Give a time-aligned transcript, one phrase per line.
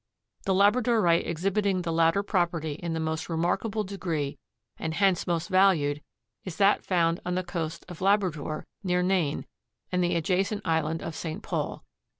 [0.45, 4.39] The labradorite exhibiting the latter property in the most remarkable degree
[4.79, 6.01] and hence most valued
[6.43, 9.45] is that found on the coast of Labrador near Nain
[9.91, 11.43] and the adjacent island of St.
[11.43, 11.85] Paul.